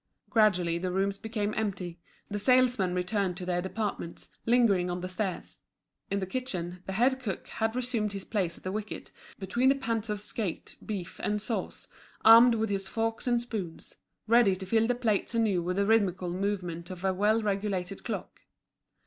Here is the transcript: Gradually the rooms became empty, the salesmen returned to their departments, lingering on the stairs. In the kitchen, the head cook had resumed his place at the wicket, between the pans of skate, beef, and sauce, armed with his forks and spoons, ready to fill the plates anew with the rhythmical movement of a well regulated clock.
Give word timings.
Gradually 0.31 0.79
the 0.79 0.91
rooms 0.91 1.19
became 1.19 1.53
empty, 1.55 1.99
the 2.27 2.39
salesmen 2.39 2.95
returned 2.95 3.37
to 3.37 3.45
their 3.45 3.61
departments, 3.61 4.29
lingering 4.47 4.89
on 4.89 5.01
the 5.01 5.07
stairs. 5.07 5.59
In 6.09 6.19
the 6.19 6.25
kitchen, 6.25 6.81
the 6.87 6.93
head 6.93 7.19
cook 7.19 7.45
had 7.49 7.75
resumed 7.75 8.13
his 8.13 8.25
place 8.25 8.57
at 8.57 8.63
the 8.63 8.71
wicket, 8.71 9.11
between 9.37 9.69
the 9.69 9.75
pans 9.75 10.09
of 10.09 10.19
skate, 10.19 10.75
beef, 10.83 11.19
and 11.21 11.39
sauce, 11.39 11.87
armed 12.25 12.55
with 12.55 12.71
his 12.71 12.87
forks 12.89 13.27
and 13.27 13.39
spoons, 13.43 13.93
ready 14.25 14.55
to 14.55 14.65
fill 14.65 14.87
the 14.87 14.95
plates 14.95 15.35
anew 15.35 15.61
with 15.61 15.75
the 15.77 15.85
rhythmical 15.85 16.31
movement 16.31 16.89
of 16.89 17.05
a 17.05 17.13
well 17.13 17.43
regulated 17.43 18.03
clock. 18.03 18.41